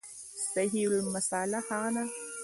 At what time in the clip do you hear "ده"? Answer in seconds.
1.95-2.03